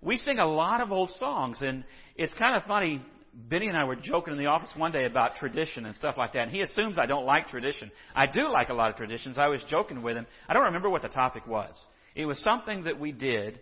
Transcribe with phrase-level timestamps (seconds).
[0.00, 1.84] we sing a lot of old songs, and
[2.16, 3.02] it's kind of funny.
[3.34, 6.32] Benny and I were joking in the office one day about tradition and stuff like
[6.32, 7.90] that, and he assumes I don't like tradition.
[8.14, 9.38] I do like a lot of traditions.
[9.38, 10.26] I was joking with him.
[10.48, 11.72] I don't remember what the topic was.
[12.14, 13.60] It was something that we did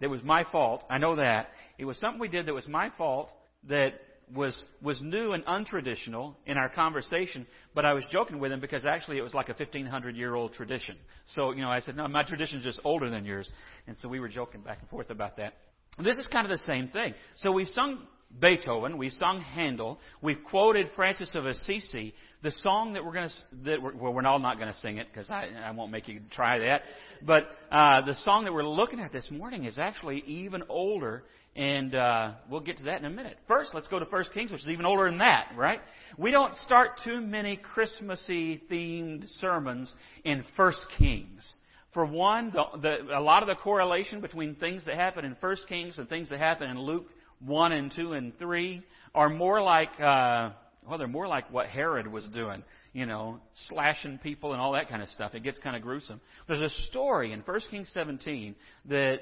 [0.00, 0.84] that was my fault.
[0.88, 1.48] I know that.
[1.78, 3.32] It was something we did that was my fault
[3.68, 3.94] that
[4.34, 8.84] was was new and untraditional in our conversation, but I was joking with him because
[8.84, 10.96] actually it was like a 1500 year old tradition.
[11.26, 13.50] So, you know, I said, "No, my tradition is just older than yours."
[13.86, 15.54] And so we were joking back and forth about that.
[16.02, 17.14] This is kind of the same thing.
[17.36, 17.98] So we've sung
[18.40, 22.14] Beethoven, we've sung Handel, we've quoted Francis of Assisi.
[22.42, 25.08] The song that we're going to, that well, we're all not going to sing it
[25.10, 26.82] because I, I won't make you try that.
[27.26, 31.24] But uh, the song that we're looking at this morning is actually even older,
[31.56, 33.38] and uh, we'll get to that in a minute.
[33.48, 35.80] First, let's go to First Kings, which is even older than that, right?
[36.16, 39.92] We don't start too many Christmassy themed sermons
[40.24, 41.50] in First Kings.
[41.98, 45.66] For one, the, the, a lot of the correlation between things that happen in First
[45.66, 47.08] Kings and things that happen in Luke
[47.40, 48.84] 1 and 2 and 3
[49.16, 50.50] are more like, uh,
[50.86, 54.88] well, they're more like what Herod was doing, you know, slashing people and all that
[54.88, 55.34] kind of stuff.
[55.34, 56.20] It gets kind of gruesome.
[56.46, 59.14] There's a story in 1 Kings 17 that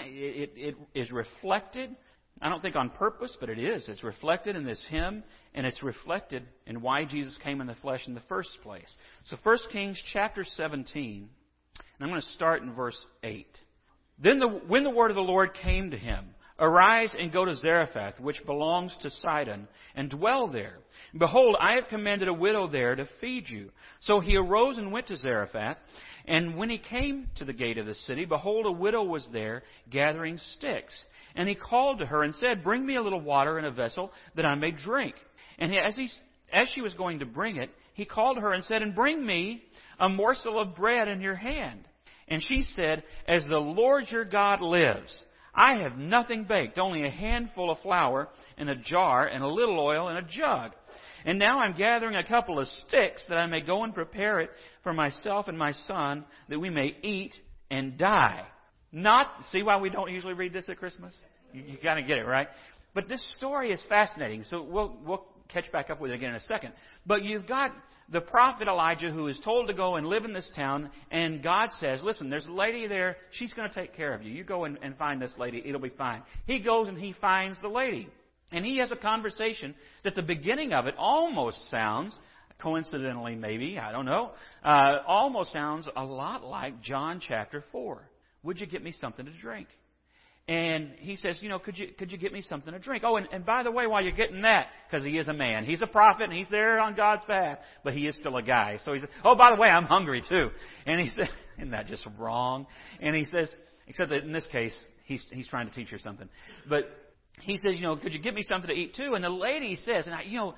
[0.00, 1.94] it, it is reflected,
[2.42, 3.88] I don't think on purpose, but it is.
[3.88, 5.22] It's reflected in this hymn,
[5.54, 8.92] and it's reflected in why Jesus came in the flesh in the first place.
[9.26, 11.28] So 1 Kings chapter 17, and
[12.04, 13.46] I'm going to start in verse 8.
[14.22, 17.56] Then the, when the word of the Lord came to him, Arise and go to
[17.56, 19.66] Zarephath, which belongs to Sidon,
[19.96, 20.74] and dwell there.
[21.18, 23.70] Behold, I have commanded a widow there to feed you.
[24.00, 25.78] So he arose and went to Zarephath.
[26.26, 29.62] And when he came to the gate of the city, behold, a widow was there
[29.90, 30.94] gathering sticks.
[31.34, 34.12] And he called to her and said, Bring me a little water in a vessel
[34.36, 35.14] that I may drink.
[35.58, 36.08] And as, he,
[36.52, 39.64] as she was going to bring it, he called her and said, And bring me
[39.98, 41.88] a morsel of bread in your hand.
[42.28, 45.22] And she said, As the Lord your God lives,
[45.54, 49.78] I have nothing baked, only a handful of flour in a jar and a little
[49.78, 50.72] oil in a jug.
[51.24, 54.50] And now I'm gathering a couple of sticks that I may go and prepare it
[54.82, 57.34] for myself and my son that we may eat
[57.70, 58.44] and die.
[58.92, 61.16] Not, see why we don't usually read this at Christmas?
[61.52, 62.48] You, you kind of get it, right?
[62.94, 64.44] But this story is fascinating.
[64.44, 66.72] So we'll, we'll catch back up with it again in a second.
[67.06, 67.72] But you've got
[68.10, 71.70] the prophet Elijah who is told to go and live in this town, and God
[71.72, 73.16] says, Listen, there's a lady there.
[73.32, 74.32] She's going to take care of you.
[74.32, 75.62] You go and, and find this lady.
[75.64, 76.22] It'll be fine.
[76.46, 78.08] He goes and he finds the lady.
[78.52, 82.16] And he has a conversation that the beginning of it almost sounds,
[82.60, 84.30] coincidentally maybe, I don't know,
[84.62, 88.08] uh, almost sounds a lot like John chapter 4.
[88.44, 89.68] Would you get me something to drink?
[90.46, 93.02] And he says, you know, could you, could you get me something to drink?
[93.06, 95.64] Oh, and, and by the way, while you're getting that, because he is a man,
[95.64, 98.78] he's a prophet and he's there on God's path, but he is still a guy.
[98.84, 100.50] So he says, oh, by the way, I'm hungry too.
[100.84, 102.66] And he says, isn't that just wrong?
[103.00, 103.48] And he says,
[103.86, 106.28] except that in this case, he's, he's trying to teach her something.
[106.68, 106.90] But
[107.40, 109.14] he says, you know, could you get me something to eat too?
[109.14, 110.54] And the lady says, and I, you know,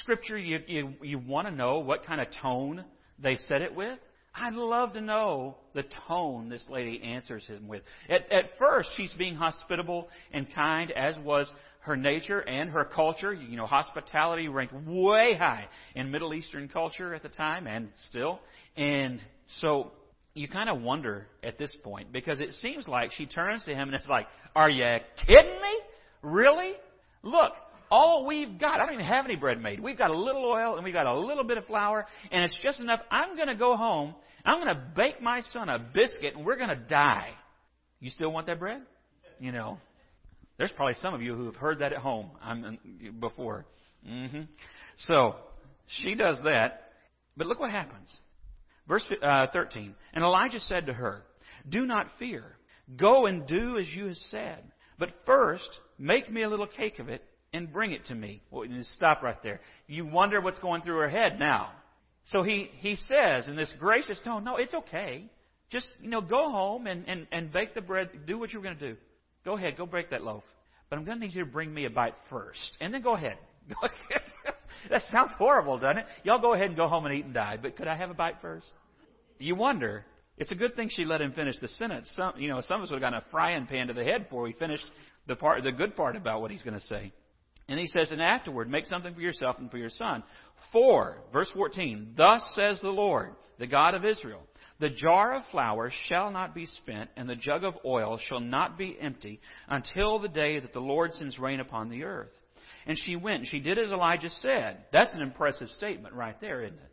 [0.00, 2.84] scripture, you, you, you want to know what kind of tone
[3.18, 3.98] they said it with?
[4.38, 7.82] I'd love to know the tone this lady answers him with.
[8.08, 13.32] At, at first, she's being hospitable and kind, as was her nature and her culture.
[13.32, 18.40] You know, hospitality ranked way high in Middle Eastern culture at the time and still.
[18.76, 19.22] And
[19.60, 19.92] so
[20.34, 23.88] you kind of wonder at this point because it seems like she turns to him
[23.88, 24.84] and it's like, Are you
[25.26, 25.80] kidding me?
[26.20, 26.72] Really?
[27.22, 27.52] Look,
[27.90, 29.80] all we've got, I don't even have any bread made.
[29.80, 32.58] We've got a little oil and we've got a little bit of flour and it's
[32.62, 33.00] just enough.
[33.10, 34.14] I'm going to go home
[34.46, 37.30] I'm going to bake my son a biscuit and we're going to die.
[38.00, 38.82] You still want that bread?
[39.40, 39.78] You know,
[40.56, 42.78] there's probably some of you who have heard that at home I'm,
[43.20, 43.66] before.
[44.08, 44.42] Mm-hmm.
[44.98, 45.34] So
[45.86, 46.92] she does that,
[47.36, 48.16] but look what happens.
[48.88, 49.94] Verse uh, 13.
[50.14, 51.24] And Elijah said to her,
[51.68, 52.44] Do not fear.
[52.96, 54.62] Go and do as you have said.
[54.98, 55.68] But first,
[55.98, 58.42] make me a little cake of it and bring it to me.
[58.50, 59.60] Well, stop right there.
[59.88, 61.72] You wonder what's going through her head now.
[62.26, 65.26] So he, he says in this gracious tone, no, it's okay.
[65.70, 68.10] Just, you know, go home and, and, and bake the bread.
[68.26, 68.96] Do what you're going to do.
[69.44, 69.76] Go ahead.
[69.76, 70.44] Go break that loaf.
[70.90, 72.76] But I'm going to need you to bring me a bite first.
[72.80, 73.38] And then go ahead.
[74.90, 76.06] that sounds horrible, doesn't it?
[76.24, 77.58] Y'all go ahead and go home and eat and die.
[77.60, 78.72] But could I have a bite first?
[79.38, 80.04] You wonder.
[80.38, 82.10] It's a good thing she let him finish the sentence.
[82.14, 84.24] Some, you know, some of us would have gotten a frying pan to the head
[84.24, 84.84] before he finished
[85.26, 87.12] the part, the good part about what he's going to say.
[87.68, 90.22] And he says, and afterward, make something for yourself and for your son.
[90.72, 94.42] For, verse 14, thus says the Lord, the God of Israel,
[94.78, 98.76] the jar of flour shall not be spent, and the jug of oil shall not
[98.76, 102.32] be empty until the day that the Lord sends rain upon the earth.
[102.86, 104.84] And she went, and she did as Elijah said.
[104.92, 106.92] That's an impressive statement right there, isn't it?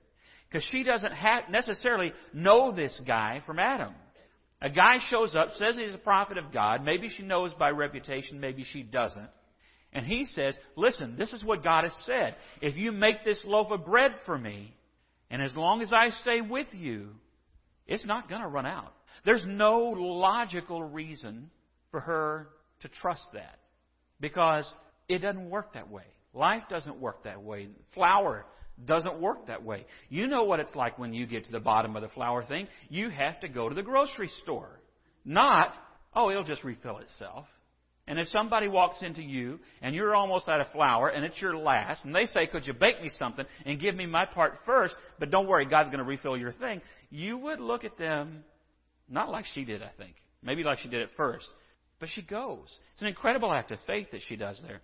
[0.50, 1.14] Because she doesn't
[1.52, 3.94] necessarily know this guy from Adam.
[4.62, 6.84] A guy shows up, says he's a prophet of God.
[6.84, 9.30] Maybe she knows by reputation, maybe she doesn't.
[9.94, 12.36] And he says, Listen, this is what God has said.
[12.62, 14.76] If you make this loaf of bread for me,
[15.30, 17.10] and as long as I stay with you,
[17.88, 18.94] it's not going to run out.
[19.26, 21.50] There's no logical reason
[21.92, 22.50] for her
[22.82, 23.60] to trust that
[24.20, 24.72] because
[25.08, 26.04] it doesn't work that way.
[26.34, 27.70] Life doesn't work that way.
[27.94, 28.46] Flour
[28.86, 29.86] doesn't work that way.
[30.10, 32.68] You know what it's like when you get to the bottom of the flour thing.
[32.90, 34.80] You have to go to the grocery store.
[35.26, 35.74] Not,
[36.16, 37.46] oh, it'll just refill itself.
[38.06, 41.56] And if somebody walks into you and you're almost out of flour and it's your
[41.56, 44.96] last, and they say, Could you bake me something and give me my part first,
[45.20, 48.44] but don't worry, God's going to refill your thing, you would look at them
[49.10, 50.16] not like she did, I think.
[50.42, 51.48] Maybe like she did at first.
[52.00, 52.68] But she goes.
[52.94, 54.82] It's an incredible act of faith that she does there.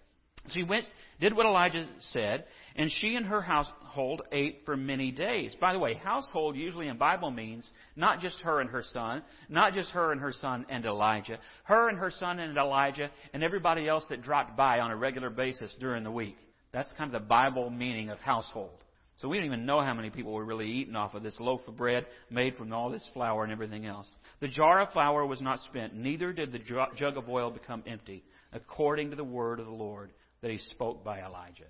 [0.52, 0.86] She went,
[1.20, 2.46] did what Elijah said,
[2.76, 5.56] and she and her household ate for many days.
[5.60, 9.74] By the way, household usually in Bible means not just her and her son, not
[9.74, 13.88] just her and her son and Elijah, her and her son and Elijah, and everybody
[13.88, 16.38] else that dropped by on a regular basis during the week.
[16.72, 18.84] That's kind of the Bible meaning of household.
[19.18, 21.60] So we don't even know how many people were really eating off of this loaf
[21.68, 24.10] of bread made from all this flour and everything else.
[24.40, 26.60] The jar of flour was not spent, neither did the
[26.96, 31.04] jug of oil become empty, according to the word of the Lord that he spoke
[31.04, 31.66] by Elijah.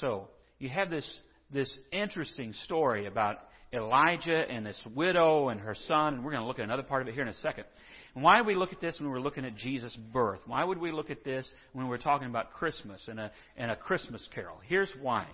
[0.00, 0.28] So,
[0.58, 1.20] you have this,
[1.52, 3.38] this interesting story about
[3.72, 7.02] Elijah and this widow and her son, and we're going to look at another part
[7.02, 7.64] of it here in a second.
[8.14, 10.40] And why do we look at this when we're looking at Jesus' birth?
[10.46, 13.76] Why would we look at this when we're talking about Christmas and a, and a
[13.76, 14.58] Christmas carol?
[14.66, 15.26] Here's why.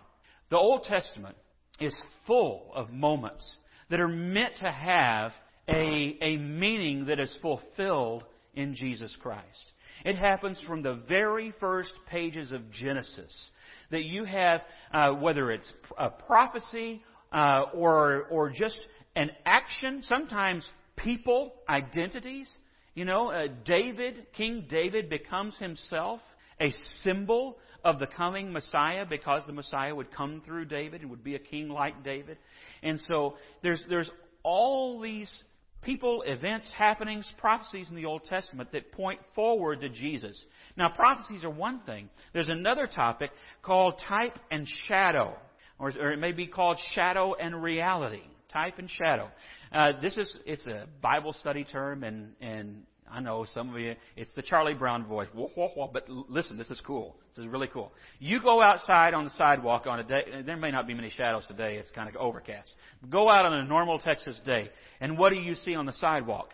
[0.50, 1.36] The Old Testament
[1.80, 1.94] is
[2.26, 3.56] full of moments
[3.90, 5.32] that are meant to have
[5.68, 8.24] a, a meaning that is fulfilled
[8.54, 9.72] in Jesus Christ.
[10.04, 13.50] It happens from the very first pages of Genesis.
[13.90, 14.62] That you have,
[14.92, 17.02] uh, whether it's a prophecy
[17.32, 18.78] uh, or, or just
[19.16, 22.52] an action, sometimes people, identities.
[22.94, 26.20] You know, uh, David, King David becomes himself
[26.60, 26.70] a
[27.02, 31.36] symbol of the coming Messiah because the Messiah would come through David and would be
[31.36, 32.38] a king like David.
[32.82, 34.10] And so there's, there's
[34.42, 35.42] all these
[35.82, 40.44] people, events, happenings, prophecies in the Old Testament that point forward to Jesus.
[40.76, 42.08] Now, prophecies are one thing.
[42.32, 43.30] There's another topic
[43.62, 45.36] called type and shadow,
[45.78, 48.22] or, it may be called shadow and reality.
[48.52, 49.28] Type and shadow.
[49.70, 53.94] Uh, this is it's a Bible study term, and and I know some of you,
[54.16, 55.28] it's the Charlie Brown voice.
[55.32, 55.90] Whoa, whoa, whoa.
[55.92, 57.16] But listen, this is cool.
[57.30, 57.92] This is really cool.
[58.18, 61.44] You go outside on the sidewalk on a day, there may not be many shadows
[61.46, 62.70] today, it's kind of overcast.
[63.08, 64.70] Go out on a normal Texas day,
[65.00, 66.50] and what do you see on the sidewalk?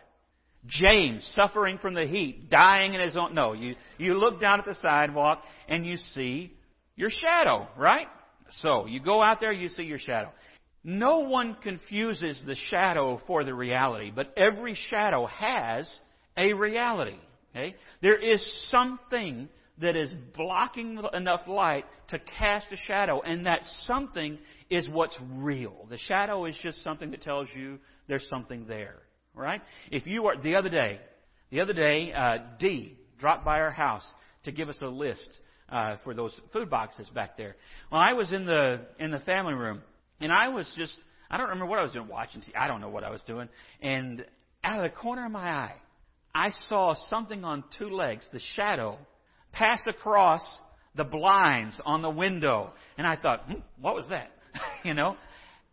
[0.66, 3.34] James suffering from the heat, dying in his own.
[3.34, 6.52] No, you, you look down at the sidewalk and you see
[6.96, 8.06] your shadow, right?
[8.48, 10.30] So, you go out there, you see your shadow.
[10.82, 15.92] No one confuses the shadow for the reality, but every shadow has
[16.36, 17.18] a reality.
[17.50, 17.76] Okay?
[18.02, 19.48] There is something
[19.78, 24.38] that is blocking enough light to cast a shadow, and that something
[24.70, 25.86] is what's real.
[25.90, 27.78] The shadow is just something that tells you
[28.08, 28.96] there's something there.
[29.34, 29.62] Right?
[29.90, 31.00] If you are the other day,
[31.50, 34.06] the other day, uh, D dropped by our house
[34.44, 35.28] to give us a list
[35.68, 37.56] uh, for those food boxes back there.
[37.90, 39.82] Well, I was in the in the family room,
[40.20, 40.96] and I was just
[41.30, 42.42] I don't remember what I was doing watching.
[42.56, 43.48] I don't know what I was doing,
[43.80, 44.24] and
[44.62, 45.74] out of the corner of my eye,
[46.34, 48.98] I saw something on two legs, the shadow,
[49.52, 50.42] pass across
[50.96, 52.72] the blinds on the window.
[52.98, 54.30] And I thought, hmm, what was that?
[54.84, 55.16] you know?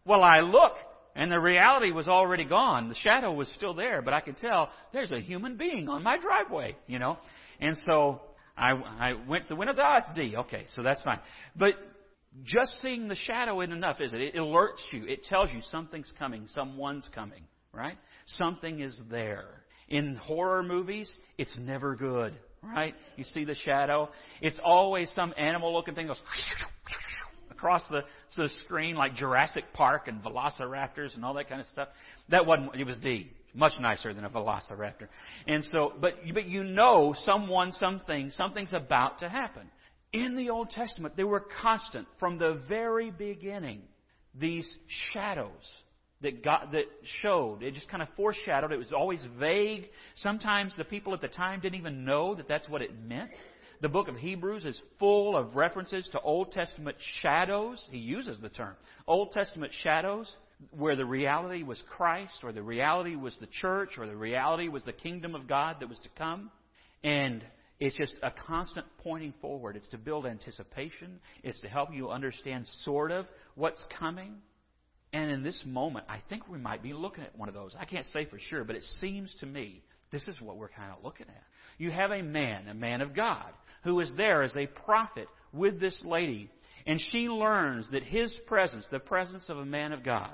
[0.06, 0.74] Well, I look,
[1.16, 2.90] and the reality was already gone.
[2.90, 6.18] The shadow was still there, but I could tell there's a human being on my
[6.18, 7.18] driveway, you know?
[7.60, 8.22] And so
[8.58, 9.74] I, I went to the window.
[9.78, 10.36] Oh, it's D.
[10.36, 11.20] Okay, so that's fine.
[11.56, 11.76] But
[12.44, 14.22] just seeing the shadow isn't enough, is it?
[14.22, 15.06] It alerts you.
[15.06, 16.46] It tells you something's coming.
[16.48, 17.44] Someone's coming,
[17.74, 17.98] right?
[18.26, 19.46] Something is there.
[19.92, 22.34] In horror movies, it's never good,
[22.64, 22.96] right?
[23.18, 24.10] You see the shadow.
[24.42, 26.22] It's always some animal looking thing goes
[27.52, 28.06] across the,
[28.38, 31.90] the screen like Jurassic Park and velociraptors and all that kind of stuff.
[32.30, 33.32] That wasn't, it was D.
[33.54, 35.10] Much nicer than a velociraptor.
[35.46, 39.70] And so, but, but you know someone, something, something's about to happen.
[40.14, 43.82] In the Old Testament, they were constant from the very beginning.
[44.40, 44.72] These
[45.12, 45.52] shadows
[46.22, 46.86] that God, that
[47.22, 47.64] showed.
[47.64, 48.72] It just kind of foreshadowed.
[48.72, 49.86] It was always vague.
[50.16, 53.32] Sometimes the people at the time didn't even know that that's what it meant.
[53.82, 57.84] The book of Hebrews is full of references to Old Testament shadows.
[57.90, 58.76] He uses the term
[59.08, 60.32] Old Testament shadows
[60.70, 64.84] where the reality was Christ or the reality was the church or the reality was
[64.84, 66.52] the kingdom of God that was to come.
[67.04, 67.44] And
[67.80, 69.76] it's just a constant pointing forward.
[69.76, 71.20] It's to build anticipation.
[71.44, 73.26] It's to help you understand sort of
[73.56, 74.36] what's coming.
[75.14, 77.76] And in this moment, I think we might be looking at one of those.
[77.78, 80.92] I can't say for sure, but it seems to me this is what we're kind
[80.92, 81.44] of looking at.
[81.78, 83.52] You have a man, a man of God,
[83.84, 86.50] who is there as a prophet with this lady,
[86.86, 90.34] and she learns that his presence, the presence of a man of God,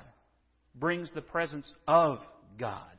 [0.76, 2.20] brings the presence of
[2.60, 2.92] God.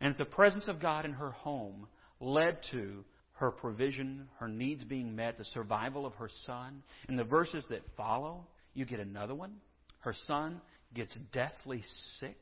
[0.00, 1.86] And the presence of God in her home
[2.20, 6.82] led to her provision, her needs being met, the survival of her son.
[7.08, 9.54] In the verses that follow, you get another one.
[10.00, 10.60] Her son
[10.94, 11.82] gets deathly
[12.18, 12.40] sick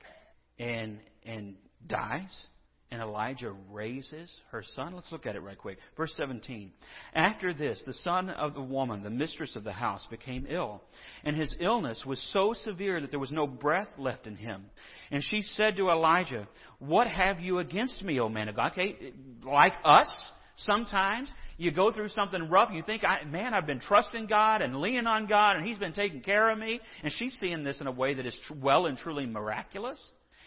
[0.58, 1.56] and and
[1.86, 2.46] dies.
[2.90, 4.94] And Elijah raises her son.
[4.94, 5.78] Let's look at it right quick.
[5.96, 6.72] Verse 17.
[7.14, 10.82] After this, the son of the woman, the mistress of the house, became ill.
[11.24, 14.66] And his illness was so severe that there was no breath left in him.
[15.10, 16.46] And she said to Elijah,
[16.80, 18.72] What have you against me, O man of God?
[18.72, 20.14] Okay, like us,
[20.58, 21.30] sometimes
[21.62, 22.68] you go through something rough.
[22.68, 25.92] and You think, man, I've been trusting God and leaning on God, and He's been
[25.92, 26.80] taking care of me.
[27.02, 29.98] And she's seeing this in a way that is well and truly miraculous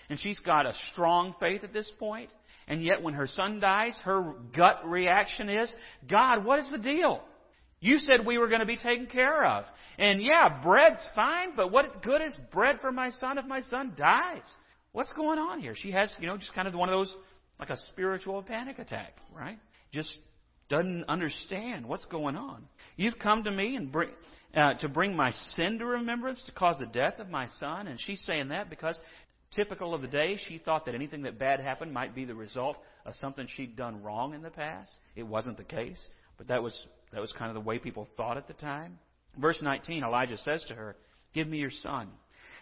[0.09, 2.33] and she's got a strong faith at this point.
[2.67, 5.71] And yet, when her son dies, her gut reaction is,
[6.09, 7.21] God, what is the deal?
[7.79, 9.65] You said we were going to be taken care of.
[9.99, 13.93] And yeah, bread's fine, but what good is bread for my son if my son
[13.95, 14.43] dies?
[14.93, 15.75] What's going on here?
[15.75, 17.13] She has, you know, just kind of one of those,
[17.59, 19.59] like a spiritual panic attack, right?
[19.91, 20.17] Just
[20.69, 22.63] doesn't understand what's going on.
[22.95, 24.09] You've come to me and bring,
[24.55, 27.87] uh, to bring my sin to remembrance, to cause the death of my son.
[27.87, 28.97] And she's saying that because
[29.51, 32.77] typical of the day, she thought that anything that bad happened might be the result
[33.05, 34.91] of something she'd done wrong in the past.
[35.15, 36.03] It wasn't the case,
[36.37, 36.77] but that was
[37.11, 38.97] that was kind of the way people thought at the time.
[39.39, 40.95] Verse 19, Elijah says to her,
[41.33, 42.09] "Give me your son."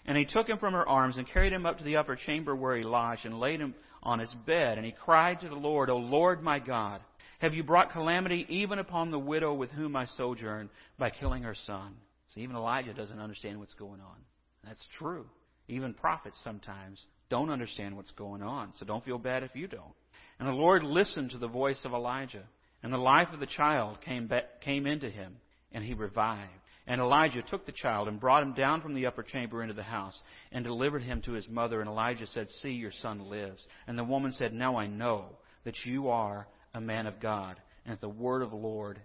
[0.06, 2.56] And he took him from her arms and carried him up to the upper chamber
[2.56, 4.78] where he lodged and laid him on his bed.
[4.78, 7.00] And he cried to the Lord, O Lord my God,
[7.40, 11.56] have you brought calamity even upon the widow with whom I sojourn by killing her
[11.66, 11.96] son?
[12.34, 14.18] So even Elijah doesn't understand what's going on.
[14.66, 15.26] That's true.
[15.68, 19.96] Even prophets sometimes don't understand what's going on, so don't feel bad if you don't.
[20.40, 22.44] And the Lord listened to the voice of Elijah,
[22.82, 25.36] and the life of the child came, back, came into him,
[25.72, 26.52] and he revived.
[26.86, 29.84] And Elijah took the child and brought him down from the upper chamber into the
[29.84, 31.80] house and delivered him to his mother.
[31.80, 33.66] And Elijah said, See, your son lives.
[33.88, 35.28] And the woman said, Now I know
[35.64, 39.00] that you are a man of God, and that the word of the Lord,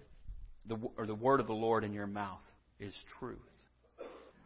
[0.67, 2.41] the, or the word of the Lord in your mouth
[2.81, 3.39] is truth.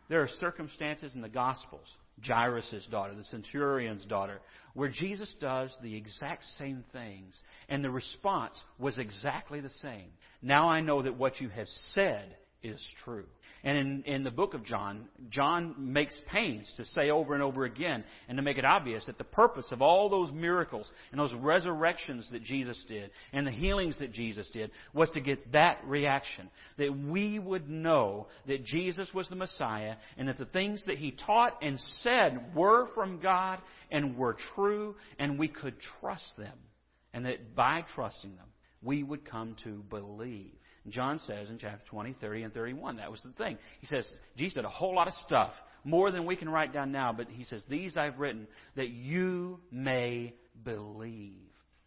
[0.09, 1.87] There are circumstances in the Gospels,
[2.27, 4.41] Jairus' daughter, the centurion's daughter,
[4.75, 10.11] where Jesus does the exact same things, and the response was exactly the same.
[10.43, 13.27] Now I know that what you have said is true.
[13.65, 17.65] And in, in the book of John, John makes pains to say over and over
[17.65, 21.35] again and to make it obvious that the purpose of all those miracles and those
[21.35, 26.51] resurrections that Jesus did and the healings that Jesus did was to get that reaction.
[26.77, 31.13] That we would know that Jesus was the Messiah and that the things that he
[31.13, 33.61] taught and said were from God
[33.93, 36.59] and were true and we could trust them.
[37.15, 38.47] And that by trusting them,
[38.83, 40.53] we would come to believe.
[40.89, 43.59] John says in chapter 20, 30, and 31, that was the thing.
[43.81, 45.53] He says, Jesus did a whole lot of stuff,
[45.85, 48.47] more than we can write down now, but he says, These I've written
[48.77, 50.35] that you may
[50.65, 51.35] believe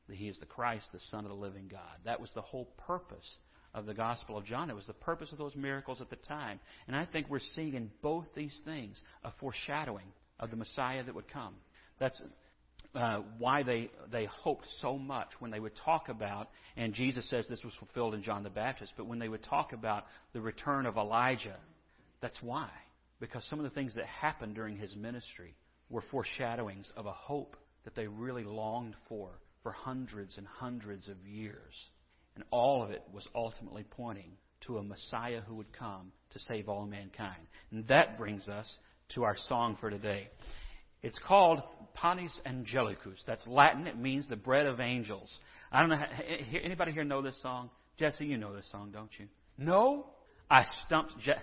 [0.07, 1.81] that he is the Christ, the Son of the living God.
[2.05, 3.29] That was the whole purpose
[3.73, 4.69] of the Gospel of John.
[4.69, 6.59] It was the purpose of those miracles at the time.
[6.87, 10.05] And I think we're seeing in both these things a foreshadowing
[10.39, 11.55] of the Messiah that would come.
[11.99, 12.21] That's
[12.95, 17.45] uh, why they, they hoped so much when they would talk about, and Jesus says
[17.47, 20.85] this was fulfilled in John the Baptist, but when they would talk about the return
[20.85, 21.57] of Elijah,
[22.21, 22.69] that's why.
[23.19, 25.55] Because some of the things that happened during his ministry
[25.89, 29.29] were foreshadowings of a hope that they really longed for
[29.61, 31.73] for hundreds and hundreds of years.
[32.35, 34.31] And all of it was ultimately pointing
[34.67, 37.47] to a Messiah who would come to save all mankind.
[37.71, 38.71] And that brings us
[39.15, 40.27] to our song for today.
[41.05, 41.61] It's called
[41.93, 43.23] Panis Angelicus.
[43.27, 43.85] That's Latin.
[43.85, 45.29] It means the bread of angels.
[45.71, 46.01] I don't know.
[46.63, 47.69] Anybody here know this song?
[47.99, 49.27] Jesse, you know this song, don't you?
[49.55, 50.07] No?
[50.49, 51.13] I stumped.
[51.19, 51.33] Je-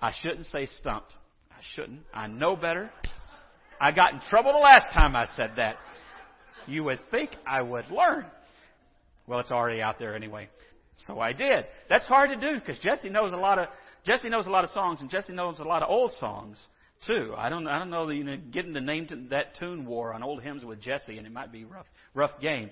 [0.00, 1.12] I shouldn't say stumped.
[1.50, 2.02] I shouldn't.
[2.14, 2.92] I know better.
[3.80, 5.78] I got in trouble the last time I said that.
[6.68, 8.26] You would think I would learn.
[9.26, 10.48] Well, it's already out there anyway.
[11.08, 11.66] So I did.
[11.88, 13.66] That's hard to do because Jesse knows a lot of
[14.04, 16.64] Jesse knows a lot of songs and Jesse knows a lot of old songs
[17.06, 17.34] too.
[17.36, 20.22] I don't I don't know you know getting the name to that tune war on
[20.22, 22.70] old hymns with Jesse and it might be rough rough game.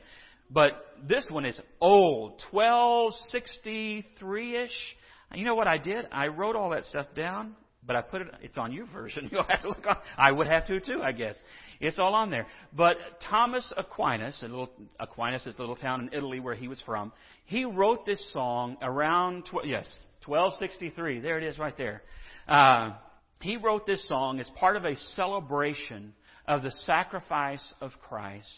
[0.51, 4.97] But this one is old, 1263 ish.
[5.33, 6.07] You know what I did?
[6.11, 7.55] I wrote all that stuff down,
[7.87, 8.29] but I put it.
[8.43, 9.29] It's on your version.
[9.31, 9.97] You'll have to look on.
[10.19, 11.37] I would have to too, I guess.
[11.79, 12.47] It's all on there.
[12.77, 12.97] But
[13.31, 17.13] Thomas Aquinas, a little, Aquinas is a little town in Italy where he was from.
[17.45, 19.87] He wrote this song around tw- yes
[20.27, 21.21] 1263.
[21.21, 22.03] There it is, right there.
[22.49, 22.95] Uh,
[23.41, 26.13] he wrote this song as part of a celebration
[26.47, 28.49] of the sacrifice of Christ,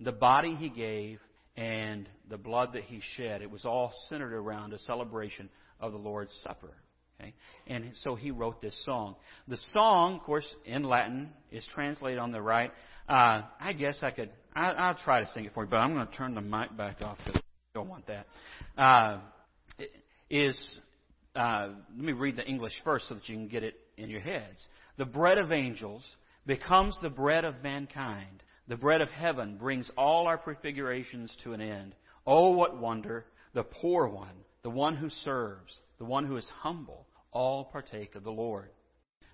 [0.00, 1.20] the body he gave,
[1.56, 3.42] and the blood that he shed.
[3.42, 6.72] It was all centered around a celebration of the Lord's Supper.
[7.20, 7.34] Okay?
[7.66, 9.16] And so he wrote this song.
[9.48, 12.72] The song, of course, in Latin, is translated on the right.
[13.08, 15.92] Uh, I guess I could, I, I'll try to sing it for you, but I'm
[15.92, 17.42] going to turn the mic back off because I
[17.74, 18.26] don't want that.
[18.78, 19.18] Uh,
[20.30, 20.78] is,
[21.34, 24.20] uh, let me read the English first so that you can get it in your
[24.20, 24.66] heads.
[24.96, 26.04] The bread of angels
[26.46, 28.42] becomes the bread of mankind.
[28.68, 31.94] The bread of heaven brings all our prefigurations to an end.
[32.26, 33.26] Oh, what wonder!
[33.54, 38.22] The poor one, the one who serves, the one who is humble, all partake of
[38.22, 38.70] the Lord.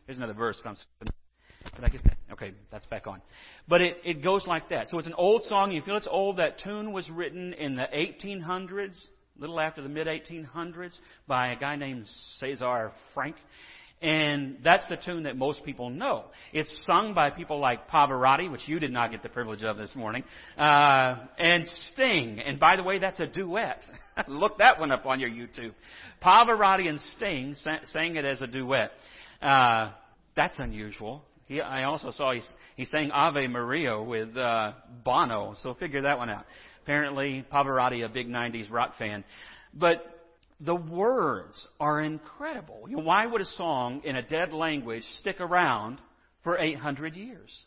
[0.06, 0.61] Here's another verse.
[0.62, 2.16] Did I get that?
[2.32, 3.20] Okay, that's back on.
[3.68, 4.88] But it, it goes like that.
[4.88, 5.73] So it's an old song.
[5.73, 6.38] You feel it's old.
[6.38, 8.96] That tune was written in the 1800s,
[9.37, 10.96] a little after the mid 1800s,
[11.26, 12.06] by a guy named
[12.38, 13.37] Cesar Franck.
[14.06, 16.26] And that's the tune that most people know.
[16.52, 19.96] It's sung by people like Pavarotti, which you did not get the privilege of this
[19.96, 20.22] morning,
[20.56, 22.38] uh, and Sting.
[22.38, 23.82] And by the way, that's a duet.
[24.28, 25.72] Look that one up on your YouTube.
[26.22, 28.92] Pavarotti and Sting sang it as a duet.
[29.42, 29.90] Uh,
[30.36, 31.25] that's unusual.
[31.46, 32.42] He, I also saw he,
[32.76, 36.44] he sang Ave Maria with uh, Bono, so figure that one out.
[36.84, 39.25] Apparently, Pavarotti, a big 90s rock fan.
[39.75, 40.15] But
[40.60, 42.84] the words are incredible.
[42.88, 46.00] You know, why would a song in a dead language stick around
[46.44, 47.64] for 800 years?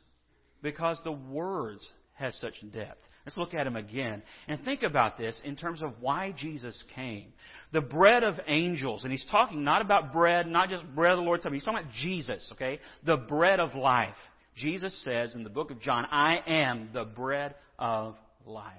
[0.61, 3.01] Because the words has such depth.
[3.25, 7.31] Let's look at them again and think about this in terms of why Jesus came.
[7.71, 11.23] The bread of angels, and he's talking not about bread, not just bread of the
[11.23, 11.53] Lord's Supper.
[11.53, 12.79] He's talking about Jesus, okay?
[13.05, 14.15] The bread of life.
[14.55, 18.15] Jesus says in the book of John, I am the bread of
[18.45, 18.73] life.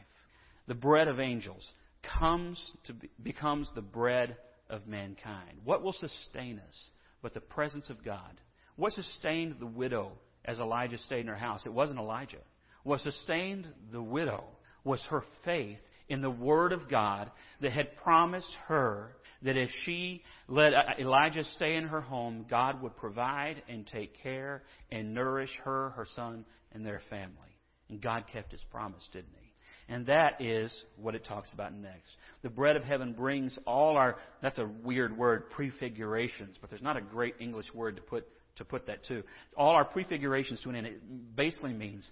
[0.66, 1.66] The bread of angels
[2.02, 4.36] comes to be, becomes the bread
[4.68, 5.58] of mankind.
[5.64, 6.88] What will sustain us
[7.22, 8.40] but the presence of God?
[8.76, 10.12] What sustained the widow
[10.44, 11.62] as Elijah stayed in her house?
[11.66, 12.38] It wasn't Elijah.
[12.82, 14.44] What sustained the widow
[14.84, 17.30] was her faith in the Word of God
[17.60, 22.96] that had promised her that if she let Elijah stay in her home, God would
[22.96, 27.58] provide and take care and nourish her, her son, and their family.
[27.88, 29.49] And God kept his promise, didn't he?
[29.90, 32.16] And that is what it talks about next.
[32.42, 36.96] The bread of heaven brings all our, that's a weird word, prefigurations, but there's not
[36.96, 38.24] a great English word to put,
[38.56, 39.24] to put that to.
[39.56, 40.86] All our prefigurations to an end.
[40.86, 42.08] It basically means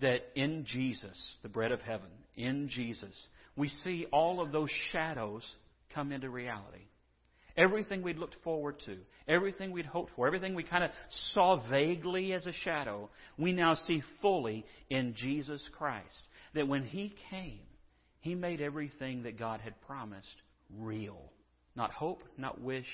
[0.00, 3.16] that in Jesus, the bread of heaven, in Jesus,
[3.56, 5.42] we see all of those shadows
[5.94, 6.82] come into reality.
[7.56, 10.90] Everything we'd looked forward to, everything we'd hoped for, everything we kind of
[11.32, 13.08] saw vaguely as a shadow,
[13.38, 16.04] we now see fully in Jesus Christ
[16.54, 17.60] that when He came,
[18.20, 20.36] He made everything that God had promised
[20.78, 21.32] real.
[21.76, 22.86] Not hope, not wish,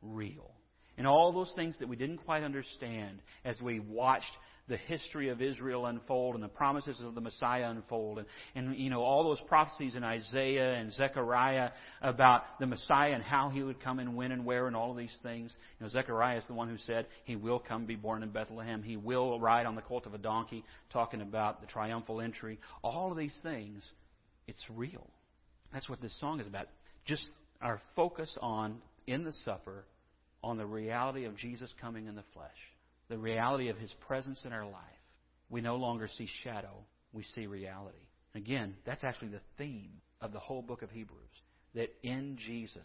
[0.00, 0.50] real.
[0.98, 4.30] And all those things that we didn't quite understand as we watched
[4.68, 8.90] the history of Israel unfold and the promises of the Messiah unfold and, and you
[8.90, 11.70] know all those prophecies in Isaiah and Zechariah
[12.00, 14.96] about the Messiah and how he would come and when and where and all of
[14.96, 15.54] these things.
[15.78, 18.82] You know Zechariah is the one who said he will come be born in Bethlehem.
[18.82, 22.60] He will ride on the colt of a donkey talking about the triumphal entry.
[22.82, 23.90] All of these things
[24.46, 25.06] it's real.
[25.72, 26.66] That's what this song is about.
[27.04, 29.84] Just our focus on in the supper
[30.42, 32.50] on the reality of Jesus coming in the flesh
[33.12, 34.74] the reality of His presence in our life,
[35.50, 36.72] we no longer see shadow,
[37.12, 37.98] we see reality.
[38.34, 39.90] Again, that's actually the theme
[40.22, 41.20] of the whole book of Hebrews.
[41.74, 42.80] That in Jesus,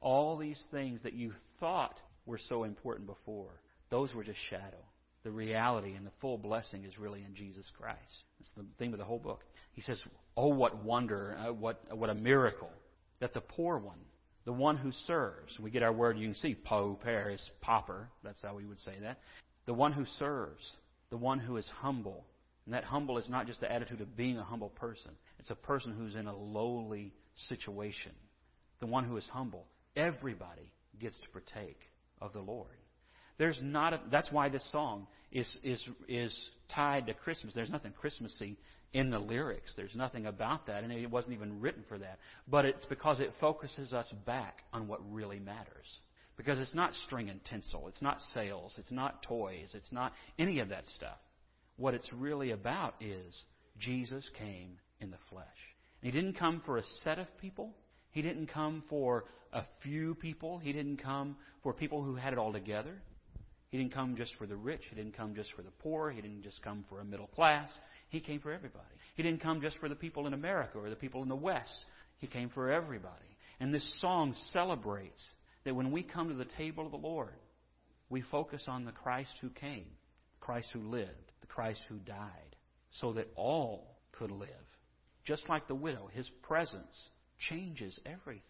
[0.00, 4.82] all these things that you thought were so important before, those were just shadow.
[5.22, 7.98] The reality and the full blessing is really in Jesus Christ.
[8.38, 9.42] That's the theme of the whole book.
[9.72, 10.00] He says,
[10.34, 12.70] Oh, what wonder, uh, what, what a miracle
[13.20, 13.98] that the poor one,
[14.46, 18.40] the one who serves, we get our word, you can see, po, paris, pauper, that's
[18.40, 19.18] how we would say that
[19.68, 20.72] the one who serves,
[21.10, 22.24] the one who is humble.
[22.64, 25.54] And that humble is not just the attitude of being a humble person, it's a
[25.54, 27.12] person who's in a lowly
[27.48, 28.12] situation.
[28.80, 29.66] The one who is humble.
[29.94, 31.78] Everybody gets to partake
[32.18, 32.78] of the Lord.
[33.36, 37.52] There's not a, that's why this song is, is, is tied to Christmas.
[37.54, 38.56] There's nothing Christmassy
[38.94, 39.74] in the lyrics.
[39.76, 42.18] There's nothing about that, and it wasn't even written for that.
[42.48, 45.86] But it's because it focuses us back on what really matters.
[46.38, 50.60] Because it's not string and tinsel, it's not sales, it's not toys, it's not any
[50.60, 51.18] of that stuff.
[51.76, 53.42] What it's really about is
[53.78, 55.46] Jesus came in the flesh.
[56.00, 57.74] He didn't come for a set of people.
[58.12, 60.58] He didn't come for a few people.
[60.58, 62.94] He didn't come for people who had it all together.
[63.70, 64.82] He didn't come just for the rich.
[64.88, 66.10] He didn't come just for the poor.
[66.10, 67.68] He didn't just come for a middle class.
[68.10, 68.84] He came for everybody.
[69.16, 71.84] He didn't come just for the people in America or the people in the West.
[72.18, 73.14] He came for everybody.
[73.60, 75.30] And this song celebrates
[75.64, 77.34] that when we come to the table of the Lord,
[78.10, 79.86] we focus on the Christ who came,
[80.40, 82.56] Christ who lived, the Christ who died,
[82.92, 84.48] so that all could live.
[85.24, 87.10] Just like the widow, his presence
[87.50, 88.42] changes everything.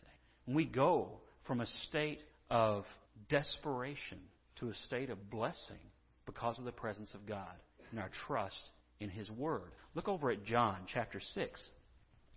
[0.47, 2.85] We go from a state of
[3.29, 4.19] desperation
[4.61, 5.79] to a state of blessing
[6.27, 7.55] because of the presence of God
[7.91, 8.63] and our trust
[9.01, 9.73] in His Word.
[9.95, 11.69] Look over at John chapter 6.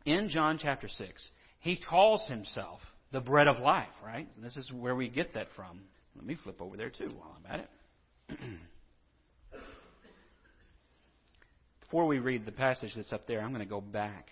[0.06, 1.30] In John chapter 6,
[1.60, 2.80] He calls Himself
[3.12, 4.28] the bread of life, right?
[4.36, 5.82] And this is where we get that from.
[6.16, 7.70] Let me flip over there too while I'm at it.
[11.82, 14.30] Before we read the passage that's up there, I'm going to go back.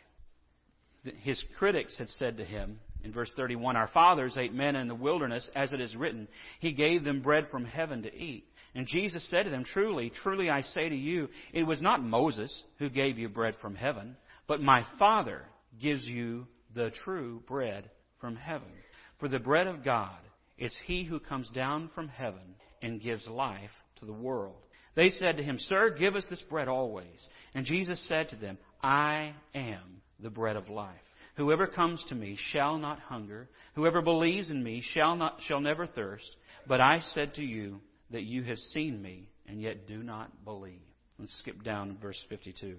[1.21, 4.95] His critics had said to him, in verse 31, Our fathers ate manna in the
[4.95, 6.27] wilderness, as it is written,
[6.59, 8.45] He gave them bread from heaven to eat.
[8.75, 12.63] And Jesus said to them, Truly, truly I say to you, it was not Moses
[12.77, 14.15] who gave you bread from heaven,
[14.47, 15.43] but my Father
[15.81, 17.89] gives you the true bread
[18.19, 18.67] from heaven.
[19.19, 20.17] For the bread of God
[20.57, 24.55] is he who comes down from heaven and gives life to the world.
[24.95, 27.27] They said to him, Sir, give us this bread always.
[27.53, 30.95] And Jesus said to them, I am the bread of life.
[31.35, 33.47] Whoever comes to me shall not hunger.
[33.75, 36.35] Whoever believes in me shall not shall never thirst.
[36.67, 37.79] But I said to you
[38.11, 40.81] that you have seen me and yet do not believe.
[41.17, 42.75] Let's skip down to verse 52.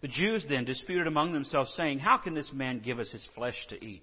[0.00, 3.66] The Jews then disputed among themselves, saying, How can this man give us his flesh
[3.68, 4.02] to eat?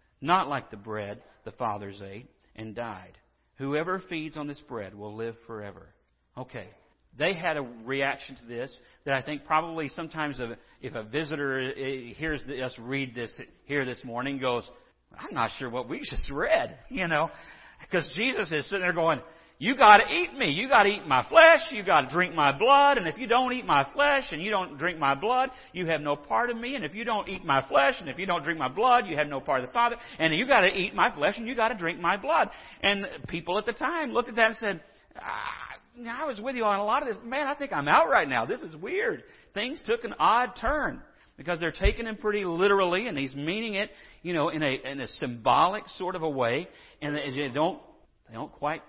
[0.21, 3.17] not like the bread the fathers ate and died.
[3.57, 5.87] Whoever feeds on this bread will live forever.
[6.37, 6.67] Okay,
[7.17, 10.39] they had a reaction to this that I think probably sometimes
[10.81, 14.67] if a visitor uh, hears us read this here this morning goes,
[15.17, 17.29] I'm not sure what we just read, you know,
[17.81, 19.19] because Jesus is sitting there going,
[19.61, 20.49] you got to eat me.
[20.49, 21.59] You got to eat my flesh.
[21.69, 22.97] You got to drink my blood.
[22.97, 26.01] And if you don't eat my flesh and you don't drink my blood, you have
[26.01, 26.73] no part of me.
[26.73, 29.15] And if you don't eat my flesh and if you don't drink my blood, you
[29.17, 29.97] have no part of the Father.
[30.17, 32.49] And you got to eat my flesh and you got to drink my blood.
[32.81, 34.81] And people at the time looked at that and said,
[35.21, 37.23] ah, I was with you on a lot of this.
[37.23, 38.47] Man, I think I'm out right now.
[38.47, 39.21] This is weird.
[39.53, 41.03] Things took an odd turn
[41.37, 43.91] because they're taking him pretty literally, and he's meaning it,
[44.23, 46.67] you know, in a in a symbolic sort of a way,
[46.99, 47.79] and they don't
[48.27, 48.81] they don't quite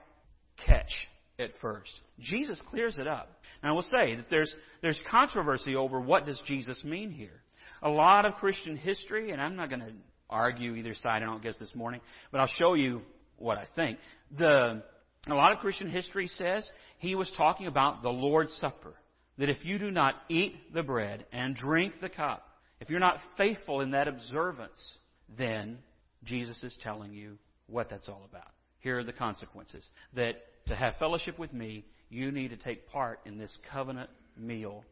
[0.66, 0.92] catch
[1.38, 1.90] at first.
[2.20, 3.30] Jesus clears it up.
[3.62, 7.42] Now, I will say that there's there's controversy over what does Jesus mean here.
[7.82, 9.92] A lot of Christian history, and I'm not going to
[10.30, 11.22] argue either side.
[11.22, 13.02] I don't guess this morning, but I'll show you
[13.36, 13.98] what I think.
[14.36, 14.82] The
[15.28, 18.94] a lot of Christian history says he was talking about the Lord's Supper.
[19.38, 22.46] That if you do not eat the bread and drink the cup,
[22.80, 24.98] if you're not faithful in that observance,
[25.38, 25.78] then
[26.24, 28.50] Jesus is telling you what that's all about.
[28.82, 29.84] Here are the consequences.
[30.14, 34.84] That to have fellowship with me, you need to take part in this covenant meal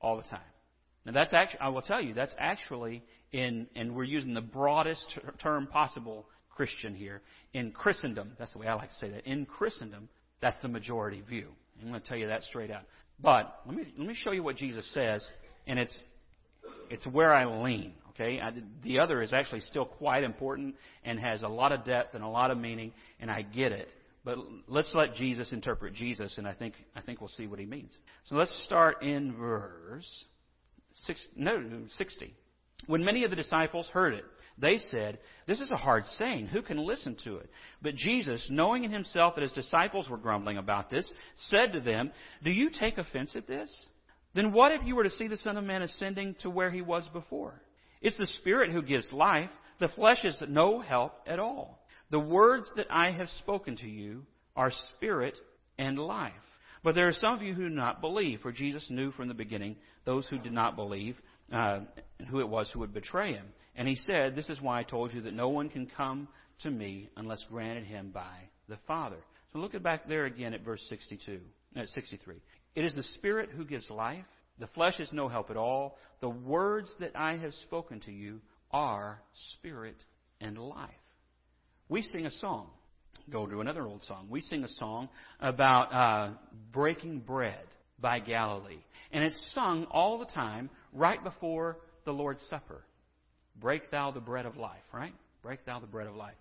[0.00, 0.40] all the time.
[1.04, 5.18] Now that's actually, I will tell you, that's actually in, and we're using the broadest
[5.42, 7.22] term possible Christian here.
[7.54, 9.26] In Christendom, that's the way I like to say that.
[9.26, 10.08] In Christendom,
[10.40, 11.48] that's the majority view.
[11.80, 12.82] I'm going to tell you that straight out.
[13.20, 15.24] But let me let me show you what Jesus says,
[15.66, 15.96] and it's
[16.90, 17.94] it's where I lean.
[18.14, 22.14] Okay, I, the other is actually still quite important and has a lot of depth
[22.14, 23.88] and a lot of meaning, and I get it.
[24.24, 27.66] But let's let Jesus interpret Jesus, and I think I think we'll see what he
[27.66, 27.96] means.
[28.28, 30.24] So let's start in verse
[30.92, 32.34] six, no, 60.
[32.86, 34.24] When many of the disciples heard it,
[34.58, 36.46] they said, This is a hard saying.
[36.48, 37.48] Who can listen to it?
[37.80, 42.12] But Jesus, knowing in himself that his disciples were grumbling about this, said to them,
[42.42, 43.70] Do you take offense at this?
[44.34, 46.82] Then what if you were to see the Son of Man ascending to where he
[46.82, 47.60] was before?
[48.02, 49.50] It's the Spirit who gives life.
[49.80, 51.82] The flesh is no help at all.
[52.10, 55.36] The words that I have spoken to you are spirit
[55.78, 56.32] and life.
[56.84, 59.34] But there are some of you who do not believe, for Jesus knew from the
[59.34, 61.16] beginning those who did not believe
[61.52, 61.80] uh,
[62.28, 63.46] who it was who would betray him.
[63.76, 66.28] And he said, This is why I told you that no one can come
[66.62, 68.36] to me unless granted him by
[68.68, 69.16] the Father.
[69.52, 71.40] So look back there again at verse 62,
[71.76, 72.36] uh, 63.
[72.74, 74.24] It is the Spirit who gives life.
[74.58, 75.98] The flesh is no help at all.
[76.20, 79.20] The words that I have spoken to you are
[79.52, 79.96] spirit
[80.40, 80.90] and life.
[81.88, 82.68] We sing a song.
[83.30, 84.26] Go to another old song.
[84.28, 85.08] We sing a song
[85.40, 86.30] about uh,
[86.72, 87.64] breaking bread
[88.00, 88.82] by Galilee.
[89.12, 92.82] And it's sung all the time right before the Lord's Supper.
[93.60, 95.14] Break thou the bread of life, right?
[95.42, 96.34] Break thou the bread of life.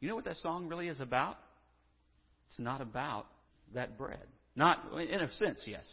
[0.00, 1.38] You know what that song really is about?
[2.48, 3.26] It's not about
[3.74, 4.26] that bread.
[4.54, 5.84] Not, in a sense, yes.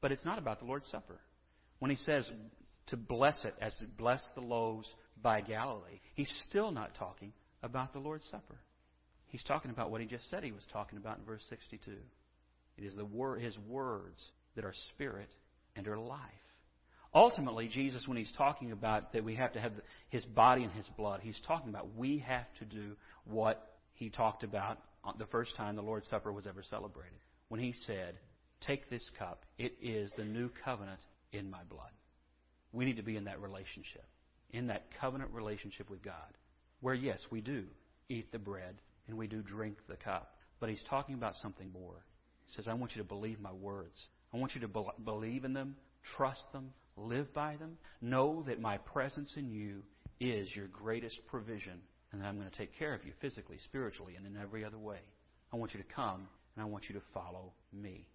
[0.00, 1.20] But it's not about the Lord's Supper.
[1.78, 2.30] When he says
[2.88, 4.88] to bless it as to bless the loaves
[5.22, 7.32] by Galilee, he's still not talking
[7.62, 8.58] about the Lord's Supper.
[9.28, 11.92] He's talking about what he just said he was talking about in verse 62.
[12.76, 14.20] It is the wor- his words
[14.56, 15.28] that are spirit
[15.76, 16.18] and are life.
[17.14, 19.72] Ultimately, Jesus, when he's talking about that we have to have
[20.08, 24.44] his body and his blood, he's talking about we have to do what he talked
[24.44, 24.78] about
[25.18, 27.18] the first time the Lord's Supper was ever celebrated.
[27.48, 28.16] When he said,
[28.66, 31.00] Take this cup, it is the new covenant
[31.32, 31.90] in my blood.
[32.72, 34.04] We need to be in that relationship,
[34.50, 36.36] in that covenant relationship with God,
[36.80, 37.64] where, yes, we do
[38.08, 38.76] eat the bread
[39.08, 40.36] and we do drink the cup.
[40.60, 42.04] But he's talking about something more.
[42.46, 44.08] He says, I want you to believe my words.
[44.32, 45.76] I want you to be- believe in them,
[46.16, 47.78] trust them, live by them.
[48.00, 49.82] Know that my presence in you
[50.20, 51.80] is your greatest provision,
[52.12, 54.78] and that I'm going to take care of you physically, spiritually, and in every other
[54.78, 54.98] way.
[55.52, 58.06] I want you to come, and I want you to follow me.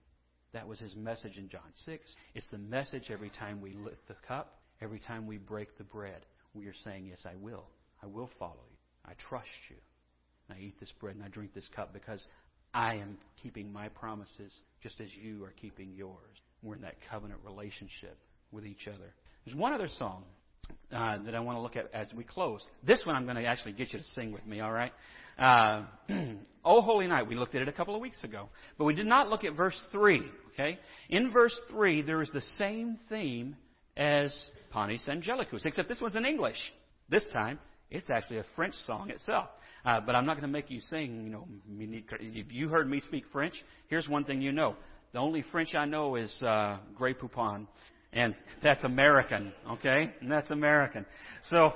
[0.56, 2.16] That was his message in John 6.
[2.34, 6.26] It's the message every time we lift the cup, every time we break the bread.
[6.54, 7.66] We are saying, Yes, I will.
[8.02, 8.78] I will follow you.
[9.06, 9.76] I trust you.
[10.48, 12.24] And I eat this bread and I drink this cup because
[12.74, 16.40] I am keeping my promises just as you are keeping yours.
[16.64, 18.18] We're in that covenant relationship
[18.54, 19.14] with each other.
[19.44, 20.24] There's one other song
[20.92, 22.66] uh, that I want to look at as we close.
[22.86, 24.92] This one I'm going to actually get you to sing with me, all right?
[25.38, 25.84] Uh,
[26.66, 27.28] oh, Holy Night.
[27.28, 28.50] We looked at it a couple of weeks ago.
[28.78, 30.22] But we did not look at verse 3,
[30.54, 30.80] okay?
[31.10, 33.56] In verse 3, there is the same theme
[33.98, 34.36] as
[34.72, 36.58] Panis Angelicus, except this one's in English.
[37.10, 39.50] This time, it's actually a French song itself.
[39.86, 41.48] Uh, but I'm not going to make you sing, you know,
[42.20, 43.54] if you heard me speak French,
[43.88, 44.76] here's one thing you know.
[45.14, 47.68] The only French I know is uh, Grey Poupon.
[48.16, 50.12] And that's American, okay?
[50.22, 51.06] And that's American.
[51.50, 51.74] So,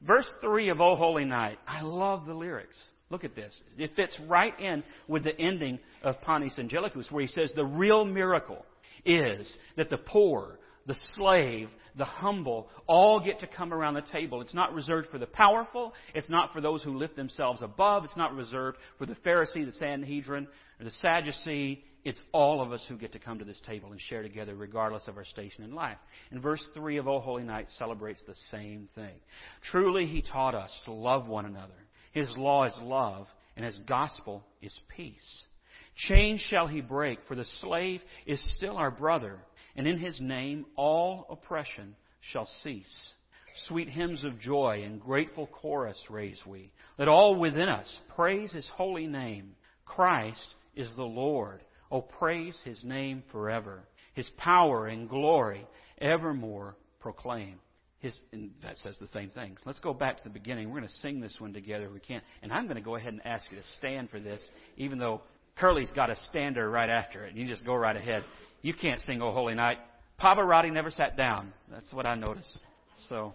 [0.00, 2.82] verse 3 of O Holy Night, I love the lyrics.
[3.10, 3.54] Look at this.
[3.76, 8.06] It fits right in with the ending of Panis Angelicus, where he says the real
[8.06, 8.64] miracle
[9.04, 14.40] is that the poor, the slave, the humble all get to come around the table.
[14.40, 15.92] It's not reserved for the powerful.
[16.14, 18.04] It's not for those who lift themselves above.
[18.04, 20.48] It's not reserved for the Pharisee, the Sanhedrin,
[20.80, 21.84] or the Sadducee.
[22.04, 25.06] It's all of us who get to come to this table and share together regardless
[25.06, 25.98] of our station in life.
[26.30, 29.14] And verse 3 of O Holy Night celebrates the same thing.
[29.70, 31.74] Truly, He taught us to love one another
[32.12, 35.46] his law is love, and His gospel is peace.
[35.96, 39.38] Chains shall He break, for the slave is still our brother,
[39.76, 43.12] and in His name all oppression shall cease.
[43.68, 46.70] Sweet hymns of joy and grateful chorus raise we.
[46.98, 49.54] Let all within us praise His holy name.
[49.84, 51.60] Christ is the Lord.
[51.92, 53.84] Oh, praise His name forever.
[54.14, 55.66] His power and glory
[55.98, 57.56] evermore proclaim.
[57.98, 58.18] His,
[58.62, 59.60] that says the same things.
[59.64, 60.70] Let's go back to the beginning.
[60.70, 61.86] We're going to sing this one together.
[61.86, 62.24] if We can't.
[62.42, 64.42] And I'm going to go ahead and ask you to stand for this,
[64.76, 65.20] even though
[65.56, 67.36] Curly's got a stander right after it.
[67.36, 68.24] You just go right ahead.
[68.62, 69.78] You can't sing "Oh Holy Night."
[70.20, 71.52] Pavarotti never sat down.
[71.70, 72.58] That's what I noticed.
[73.08, 73.34] So.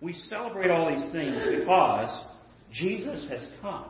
[0.00, 2.24] We celebrate all these things because
[2.72, 3.86] Jesus has come.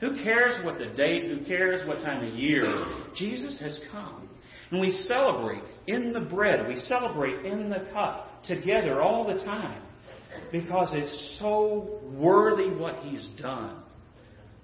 [0.00, 1.24] Who cares what the date?
[1.30, 2.84] Who cares what time of year?
[3.14, 4.28] Jesus has come.
[4.70, 9.82] And we celebrate in the bread, we celebrate in the cup together all the time
[10.52, 13.82] because it's so worthy what He's done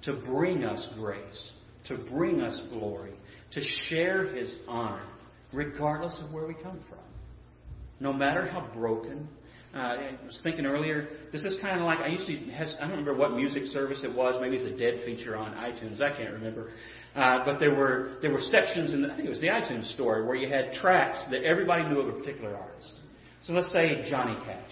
[0.02, 1.50] to bring us grace,
[1.86, 3.12] to bring us glory,
[3.52, 5.06] to share His honor,
[5.52, 6.98] regardless of where we come from.
[8.00, 9.28] No matter how broken.
[9.74, 12.80] Uh, I was thinking earlier, this is kind of like I used to have, I
[12.82, 14.36] don't remember what music service it was.
[14.38, 16.02] Maybe it's a dead feature on iTunes.
[16.02, 16.72] I can't remember.
[17.14, 19.94] Uh, but there were there were sections in the, I think it was the iTunes
[19.94, 22.96] store where you had tracks that everybody knew of a particular artist.
[23.44, 24.70] So let's say Johnny Cash.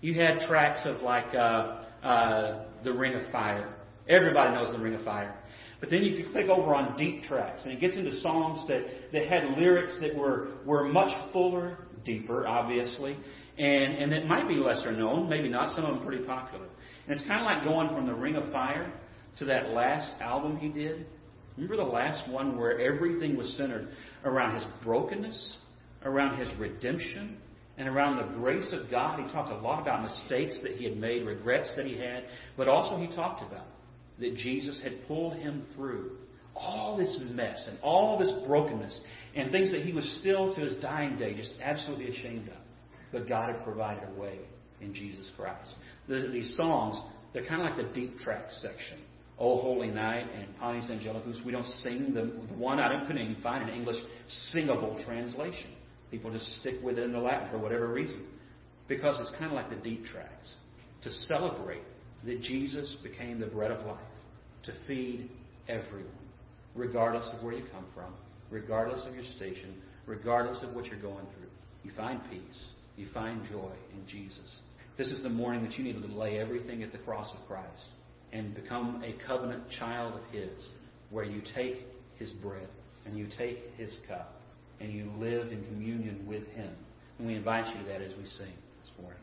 [0.00, 3.74] You had tracks of like uh, uh, the Ring of Fire.
[4.08, 5.34] Everybody knows the Ring of Fire.
[5.80, 8.82] But then you could click over on deep tracks, and it gets into songs that,
[9.12, 13.16] that had lyrics that were, were much fuller, deeper, obviously,
[13.58, 16.66] and, and that might be lesser known, maybe not, some of them pretty popular.
[17.06, 18.92] And it's kind of like going from the Ring of Fire
[19.38, 21.06] to that last album he did,
[21.58, 23.88] Remember the last one where everything was centered
[24.24, 25.56] around his brokenness,
[26.04, 27.36] around his redemption,
[27.76, 29.18] and around the grace of God.
[29.18, 32.24] He talked a lot about mistakes that he had made, regrets that he had,
[32.56, 33.66] but also he talked about
[34.20, 36.12] that Jesus had pulled him through
[36.54, 39.00] all this mess and all this brokenness
[39.34, 42.56] and things that he was still to his dying day just absolutely ashamed of.
[43.12, 44.38] But God had provided a way
[44.80, 45.74] in Jesus Christ.
[46.08, 47.00] The, these songs,
[47.32, 48.98] they're kind of like the deep track section.
[49.38, 52.46] O Holy Night and Panis Angelicus, we don't sing them.
[52.48, 53.96] the one, I don't, couldn't even find an English
[54.52, 55.70] singable translation.
[56.10, 58.26] People just stick with it in the Latin for whatever reason.
[58.88, 60.54] Because it's kind of like the deep tracks.
[61.02, 61.82] To celebrate
[62.24, 63.98] that Jesus became the bread of life.
[64.64, 65.30] to feed
[65.68, 66.10] everyone,
[66.74, 68.12] regardless of where you come from,
[68.50, 69.74] regardless of your station,
[70.06, 71.48] regardless of what you're going through.
[71.84, 72.70] You find peace.
[72.98, 74.56] You find joy in Jesus.
[74.96, 77.84] This is the morning that you need to lay everything at the cross of Christ
[78.32, 80.50] and become a covenant child of His,
[81.10, 82.68] where you take His bread
[83.06, 84.40] and you take His cup
[84.80, 86.74] and you live in communion with Him.
[87.18, 89.20] And we invite you to that as we sing this morning.